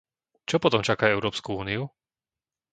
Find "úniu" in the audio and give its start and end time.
1.63-1.83